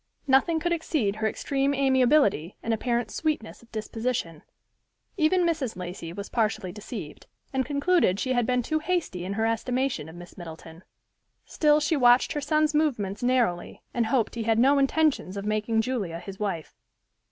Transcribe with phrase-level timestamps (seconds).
[0.25, 4.41] Nothing could exceed her extreme amiability, and apparent sweetness of disposition.
[5.15, 5.75] Even Mrs.
[5.75, 10.15] Lacey was partially deceived, and concluded she had been too hasty in her estimation of
[10.15, 10.83] Miss Middleton.
[11.45, 15.81] Still she watched her son's movements narrowly, and hoped he had no intentions of making
[15.81, 16.73] Julia his wife.